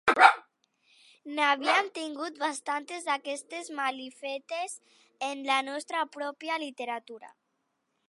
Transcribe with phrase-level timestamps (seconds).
[1.39, 4.77] N'havíem tingut bastantes d'aquestes malifetes
[5.31, 7.35] en la nostra pròpia literatura.